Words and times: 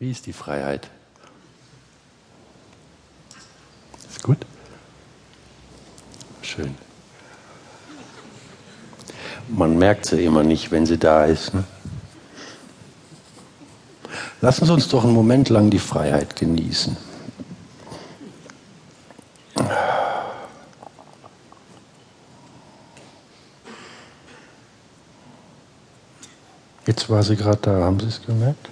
Wie 0.00 0.10
ist 0.10 0.24
die 0.24 0.32
Freiheit? 0.32 0.88
Ist 4.08 4.22
gut? 4.22 4.38
Schön. 6.40 6.74
Man 9.48 9.76
merkt 9.76 10.06
sie 10.06 10.24
immer 10.24 10.42
nicht, 10.42 10.70
wenn 10.70 10.86
sie 10.86 10.96
da 10.96 11.26
ist. 11.26 11.52
Ne? 11.52 11.64
Lassen 14.40 14.64
Sie 14.64 14.72
uns 14.72 14.88
doch 14.88 15.04
einen 15.04 15.12
Moment 15.12 15.50
lang 15.50 15.68
die 15.68 15.78
Freiheit 15.78 16.34
genießen. 16.34 16.96
Jetzt 26.86 27.10
war 27.10 27.22
sie 27.22 27.36
gerade 27.36 27.58
da, 27.58 27.80
haben 27.82 28.00
Sie 28.00 28.06
es 28.06 28.22
gemerkt? 28.24 28.70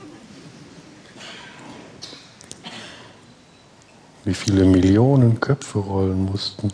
Wie 4.28 4.34
viele 4.34 4.66
Millionen 4.66 5.40
Köpfe 5.40 5.78
rollen 5.78 6.26
mussten, 6.26 6.70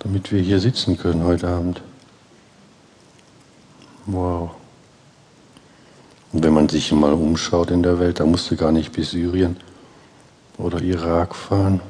damit 0.00 0.32
wir 0.32 0.40
hier 0.40 0.58
sitzen 0.58 0.98
können 0.98 1.22
heute 1.22 1.46
Abend. 1.46 1.80
Wow. 4.06 4.50
Und 6.32 6.42
wenn 6.42 6.52
man 6.52 6.68
sich 6.68 6.90
mal 6.90 7.12
umschaut 7.12 7.70
in 7.70 7.84
der 7.84 8.00
Welt, 8.00 8.18
da 8.18 8.26
musst 8.26 8.50
du 8.50 8.56
gar 8.56 8.72
nicht 8.72 8.90
bis 8.90 9.12
Syrien 9.12 9.56
oder 10.56 10.82
Irak 10.82 11.36
fahren. 11.36 11.80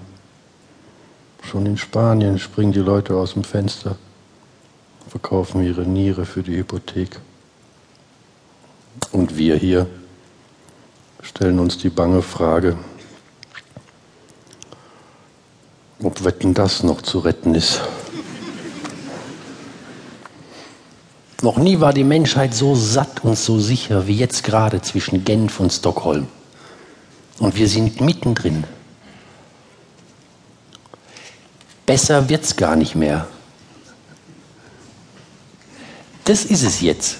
Schon 1.44 1.64
in 1.64 1.78
Spanien 1.78 2.38
springen 2.38 2.72
die 2.72 2.80
Leute 2.80 3.16
aus 3.16 3.32
dem 3.32 3.44
Fenster, 3.44 3.96
verkaufen 5.08 5.64
ihre 5.64 5.86
Niere 5.86 6.26
für 6.26 6.42
die 6.42 6.58
Hypothek. 6.58 7.18
Und 9.12 9.38
wir 9.38 9.56
hier 9.56 9.86
stellen 11.22 11.58
uns 11.58 11.78
die 11.78 11.88
bange 11.88 12.20
Frage, 12.20 12.76
ob 16.02 16.24
Wetten 16.24 16.54
das 16.54 16.82
noch 16.82 17.02
zu 17.02 17.18
retten 17.18 17.54
ist. 17.54 17.80
Noch 21.42 21.56
nie 21.56 21.80
war 21.80 21.92
die 21.92 22.04
Menschheit 22.04 22.54
so 22.54 22.74
satt 22.74 23.24
und 23.24 23.38
so 23.38 23.60
sicher 23.60 24.06
wie 24.06 24.16
jetzt 24.16 24.42
gerade 24.42 24.82
zwischen 24.82 25.24
Genf 25.24 25.60
und 25.60 25.72
Stockholm. 25.72 26.26
Und 27.38 27.56
wir 27.56 27.68
sind 27.68 28.00
mittendrin. 28.00 28.64
Besser 31.86 32.28
wird's 32.28 32.56
gar 32.56 32.74
nicht 32.74 32.96
mehr. 32.96 33.28
Das 36.24 36.44
ist 36.44 36.62
es 36.62 36.80
jetzt. 36.80 37.16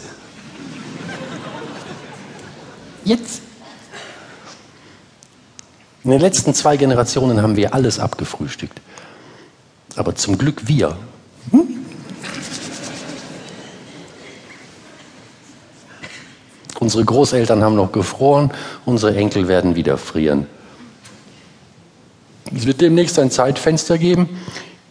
Jetzt. 3.05 3.48
In 6.09 6.13
den 6.13 6.23
letzten 6.23 6.55
zwei 6.55 6.79
Generationen 6.79 7.43
haben 7.43 7.57
wir 7.57 7.75
alles 7.75 7.99
abgefrühstückt. 7.99 8.81
Aber 9.95 10.15
zum 10.15 10.39
Glück 10.39 10.67
wir. 10.67 10.97
Hm? 11.51 11.69
Unsere 16.81 17.05
Großeltern 17.05 17.63
haben 17.63 17.75
noch 17.75 17.93
gefroren, 17.93 18.53
unsere 18.87 19.17
Enkel 19.17 19.49
werden 19.49 19.77
wieder 19.77 19.99
frieren. 19.99 20.47
Es 22.57 22.65
wird 22.65 22.81
demnächst 22.81 23.19
ein 23.19 23.31
Zeitfenster 23.31 23.99
geben, 23.99 24.31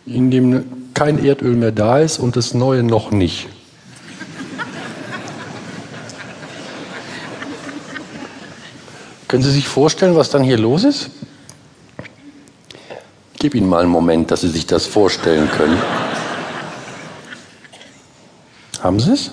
in 0.06 0.30
dem 0.30 0.94
kein 0.94 1.26
Erdöl 1.26 1.56
mehr 1.56 1.72
da 1.72 1.98
ist 1.98 2.20
und 2.20 2.36
das 2.36 2.54
neue 2.54 2.84
noch 2.84 3.10
nicht. 3.10 3.48
Können 9.28 9.44
Sie 9.44 9.52
sich 9.52 9.68
vorstellen, 9.68 10.16
was 10.16 10.30
dann 10.30 10.44
hier 10.44 10.58
los 10.58 10.86
ist? 10.86 11.10
Ich 13.34 13.40
gebe 13.40 13.58
Ihnen 13.58 13.68
mal 13.68 13.84
einen 13.84 13.92
Moment, 13.92 14.32
dass 14.32 14.42
Sie 14.42 14.50
sich 14.50 14.66
das 14.66 14.86
vorstellen 14.86 15.50
können. 15.52 15.78
Haben 18.82 19.00
Sie 19.00 19.12
es? 19.12 19.32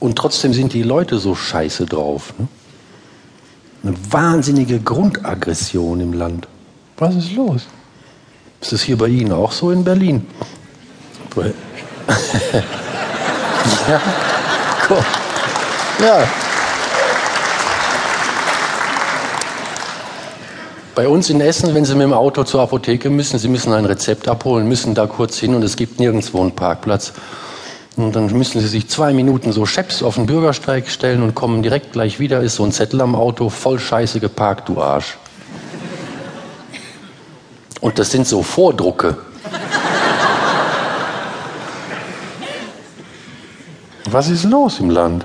Und 0.00 0.16
trotzdem 0.16 0.52
sind 0.52 0.72
die 0.72 0.82
Leute 0.82 1.18
so 1.18 1.34
scheiße 1.34 1.86
drauf. 1.86 2.34
Ne? 2.38 2.48
Eine 3.82 3.94
wahnsinnige 4.10 4.80
Grundaggression 4.80 6.00
im 6.00 6.14
Land. 6.14 6.48
Was 6.96 7.14
ist 7.14 7.32
los? 7.32 7.66
Ist 8.60 8.72
das 8.72 8.82
hier 8.82 8.98
bei 8.98 9.08
Ihnen 9.08 9.32
auch 9.32 9.52
so 9.52 9.70
in 9.70 9.84
Berlin? 9.84 10.26
ja, 13.88 14.00
cool. 14.90 15.04
Ja. 16.00 16.26
Bei 20.94 21.06
uns 21.08 21.28
in 21.28 21.40
Essen, 21.40 21.74
wenn 21.74 21.84
Sie 21.84 21.94
mit 21.94 22.04
dem 22.04 22.14
Auto 22.14 22.44
zur 22.44 22.62
Apotheke 22.62 23.10
müssen, 23.10 23.38
Sie 23.38 23.48
müssen 23.48 23.72
ein 23.72 23.84
Rezept 23.84 24.28
abholen, 24.28 24.66
müssen 24.66 24.94
da 24.94 25.06
kurz 25.06 25.38
hin 25.38 25.54
und 25.54 25.62
es 25.62 25.76
gibt 25.76 26.00
nirgendwo 26.00 26.40
einen 26.40 26.52
Parkplatz. 26.52 27.12
Und 27.96 28.16
dann 28.16 28.26
müssen 28.36 28.60
sie 28.60 28.68
sich 28.68 28.88
zwei 28.88 29.12
Minuten 29.12 29.52
so 29.52 29.66
Scheps 29.66 30.02
auf 30.02 30.14
den 30.14 30.26
Bürgersteig 30.26 30.88
stellen 30.88 31.22
und 31.22 31.34
kommen 31.34 31.62
direkt 31.62 31.92
gleich 31.92 32.18
wieder. 32.18 32.40
Ist 32.40 32.56
so 32.56 32.64
ein 32.64 32.72
Zettel 32.72 33.00
am 33.00 33.14
Auto, 33.14 33.50
voll 33.50 33.78
Scheiße 33.78 34.20
geparkt, 34.20 34.68
du 34.68 34.80
Arsch. 34.80 35.18
Und 37.80 37.98
das 37.98 38.10
sind 38.10 38.26
so 38.26 38.42
Vordrucke. 38.42 39.16
Was 44.12 44.28
ist 44.28 44.44
los 44.44 44.80
im 44.80 44.90
Land? 44.90 45.24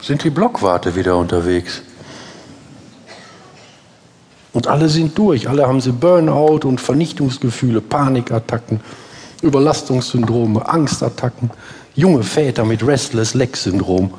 Sind 0.00 0.24
die 0.24 0.30
Blockwarte 0.30 0.96
wieder 0.96 1.16
unterwegs? 1.16 1.82
Und 4.52 4.66
alle 4.66 4.88
sind 4.88 5.16
durch, 5.16 5.48
alle 5.48 5.66
haben 5.66 5.80
sie 5.80 5.92
Burnout 5.92 6.66
und 6.66 6.80
Vernichtungsgefühle, 6.80 7.80
Panikattacken. 7.80 8.80
Überlastungssyndrome, 9.42 10.68
Angstattacken, 10.68 11.50
junge 11.94 12.22
Väter 12.22 12.64
mit 12.64 12.86
Restless-Leg-Syndrom. 12.86 14.12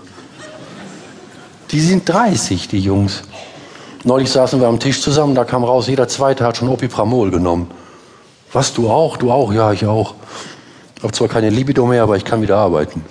Die 1.72 1.79
sind 1.79 2.09
30, 2.09 2.68
die 2.68 2.79
Jungs. 2.79 3.23
Neulich 4.03 4.31
saßen 4.31 4.59
wir 4.59 4.68
am 4.68 4.79
Tisch 4.79 5.02
zusammen, 5.02 5.35
da 5.35 5.46
kam 5.46 5.63
raus, 5.63 5.88
jeder 5.88 6.08
Zweite 6.08 6.46
hat 6.46 6.58
schon 6.58 6.69
Opipramol 6.69 7.29
genommen. 7.29 7.69
Was, 8.52 8.73
du 8.73 8.90
auch? 8.90 9.18
Du 9.18 9.31
auch? 9.31 9.53
Ja, 9.53 9.72
ich 9.72 9.85
auch. 9.85 10.16
Ich 10.97 11.03
habe 11.03 11.13
zwar 11.13 11.28
keine 11.28 11.50
Libido 11.50 11.85
mehr, 11.85 12.03
aber 12.03 12.18
ich 12.18 12.25
kann 12.25 12.41
wieder 12.41 12.58
arbeiten. 12.58 13.06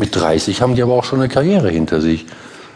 Mit 0.00 0.16
30 0.16 0.62
haben 0.62 0.76
die 0.76 0.82
aber 0.82 0.94
auch 0.94 1.04
schon 1.04 1.20
eine 1.20 1.28
Karriere 1.28 1.68
hinter 1.68 2.00
sich. 2.00 2.24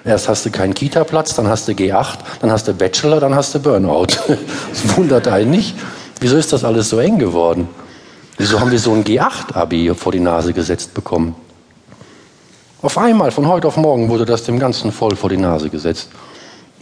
Erst 0.04 0.28
hast 0.28 0.44
du 0.44 0.50
keinen 0.50 0.74
Kita-Platz, 0.74 1.34
dann 1.34 1.48
hast 1.48 1.66
du 1.66 1.72
G8, 1.72 2.18
dann 2.42 2.50
hast 2.50 2.68
du 2.68 2.74
Bachelor, 2.74 3.18
dann 3.18 3.34
hast 3.34 3.54
du 3.54 3.60
Burnout. 3.60 4.08
Das 4.28 4.94
wundert 4.94 5.26
einen 5.26 5.50
nicht. 5.50 5.74
Wieso 6.20 6.36
ist 6.36 6.52
das 6.52 6.64
alles 6.64 6.90
so 6.90 6.98
eng 6.98 7.18
geworden? 7.18 7.66
Wieso 8.36 8.60
haben 8.60 8.70
wir 8.70 8.78
so 8.78 8.92
ein 8.92 9.04
G8-Abi 9.04 9.94
vor 9.94 10.12
die 10.12 10.20
Nase 10.20 10.52
gesetzt 10.52 10.92
bekommen? 10.92 11.34
Auf 12.82 12.98
einmal, 12.98 13.30
von 13.30 13.48
heute 13.48 13.68
auf 13.68 13.78
morgen, 13.78 14.10
wurde 14.10 14.26
das 14.26 14.44
dem 14.44 14.58
ganzen 14.58 14.92
Volk 14.92 15.16
vor 15.16 15.30
die 15.30 15.38
Nase 15.38 15.70
gesetzt. 15.70 16.10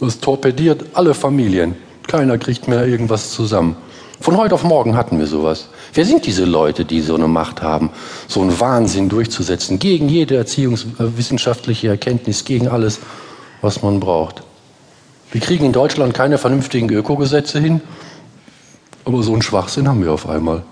Das 0.01 0.19
torpediert 0.19 0.83
alle 0.93 1.13
Familien. 1.13 1.77
Keiner 2.05 2.37
kriegt 2.37 2.67
mehr 2.67 2.85
irgendwas 2.85 3.31
zusammen. 3.31 3.77
Von 4.19 4.37
heute 4.37 4.55
auf 4.55 4.63
morgen 4.63 4.95
hatten 4.95 5.19
wir 5.19 5.27
sowas. 5.27 5.67
Wer 5.93 6.05
sind 6.05 6.25
diese 6.25 6.45
Leute, 6.45 6.85
die 6.85 7.01
so 7.01 7.15
eine 7.15 7.27
Macht 7.27 7.61
haben, 7.61 7.89
so 8.27 8.41
einen 8.41 8.59
Wahnsinn 8.59 9.09
durchzusetzen, 9.09 9.79
gegen 9.79 10.07
jede 10.07 10.35
erziehungswissenschaftliche 10.35 11.89
Erkenntnis, 11.89 12.45
gegen 12.45 12.67
alles, 12.67 12.99
was 13.61 13.81
man 13.81 13.99
braucht? 13.99 14.43
Wir 15.31 15.41
kriegen 15.41 15.65
in 15.65 15.73
Deutschland 15.73 16.13
keine 16.13 16.37
vernünftigen 16.37 16.89
Ökogesetze 16.89 17.59
hin, 17.59 17.81
aber 19.03 19.23
so 19.23 19.33
einen 19.33 19.41
Schwachsinn 19.41 19.87
haben 19.87 20.03
wir 20.03 20.11
auf 20.11 20.29
einmal. 20.29 20.63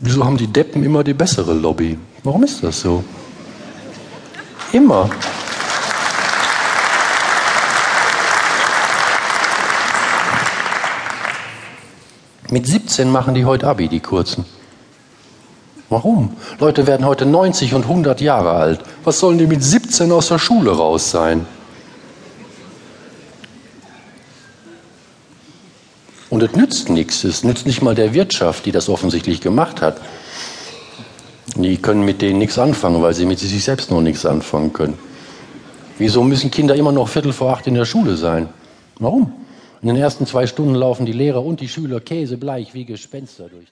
Wieso 0.00 0.24
haben 0.24 0.36
die 0.36 0.48
Deppen 0.48 0.82
immer 0.82 1.04
die 1.04 1.14
bessere 1.14 1.52
Lobby? 1.54 1.98
Warum 2.24 2.42
ist 2.42 2.64
das 2.64 2.80
so? 2.80 3.04
Immer. 4.72 5.10
Mit 12.52 12.66
17 12.66 13.10
machen 13.10 13.32
die 13.32 13.46
heute 13.46 13.66
Abi, 13.66 13.88
die 13.88 14.00
Kurzen. 14.00 14.44
Warum? 15.88 16.36
Leute 16.60 16.86
werden 16.86 17.06
heute 17.06 17.24
90 17.24 17.72
und 17.72 17.84
100 17.84 18.20
Jahre 18.20 18.50
alt. 18.50 18.80
Was 19.04 19.20
sollen 19.20 19.38
die 19.38 19.46
mit 19.46 19.64
17 19.64 20.12
aus 20.12 20.28
der 20.28 20.38
Schule 20.38 20.70
raus 20.72 21.10
sein? 21.10 21.46
Und 26.28 26.42
es 26.42 26.54
nützt 26.54 26.90
nichts. 26.90 27.24
Es 27.24 27.42
nützt 27.42 27.64
nicht 27.64 27.80
mal 27.80 27.94
der 27.94 28.12
Wirtschaft, 28.12 28.66
die 28.66 28.72
das 28.72 28.90
offensichtlich 28.90 29.40
gemacht 29.40 29.80
hat. 29.80 29.96
Die 31.56 31.78
können 31.78 32.04
mit 32.04 32.20
denen 32.20 32.38
nichts 32.38 32.58
anfangen, 32.58 33.00
weil 33.00 33.14
sie 33.14 33.24
mit 33.24 33.38
sich 33.38 33.64
selbst 33.64 33.90
noch 33.90 34.02
nichts 34.02 34.26
anfangen 34.26 34.74
können. 34.74 34.98
Wieso 35.96 36.22
müssen 36.22 36.50
Kinder 36.50 36.74
immer 36.74 36.92
noch 36.92 37.08
Viertel 37.08 37.32
vor 37.32 37.54
acht 37.54 37.66
in 37.66 37.76
der 37.76 37.86
Schule 37.86 38.18
sein? 38.18 38.50
Warum? 38.98 39.41
In 39.82 39.88
den 39.88 39.96
ersten 39.96 40.26
zwei 40.26 40.46
Stunden 40.46 40.76
laufen 40.76 41.06
die 41.06 41.12
Lehrer 41.12 41.44
und 41.44 41.60
die 41.60 41.68
Schüler 41.68 41.98
käsebleich 41.98 42.72
wie 42.72 42.84
Gespenster 42.84 43.48
durch. 43.48 43.60